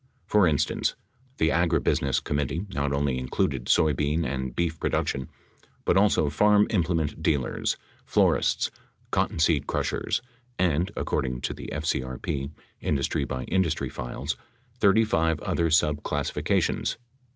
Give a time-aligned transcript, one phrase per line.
[0.25, 0.95] For instance,
[1.37, 5.29] the agri business committee not only included soybean and beef production
[5.85, 8.71] but, also farm implement dealers, florists,
[9.11, 10.23] cottonseed crushers,
[10.57, 14.35] and— according to the FCRP industry by industry files—
[14.79, 16.97] 35 other subclas sifications.